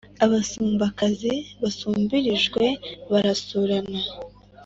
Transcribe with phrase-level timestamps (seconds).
[0.25, 2.65] Abasumbakazi basumbirijwe
[3.11, 3.97] barasurana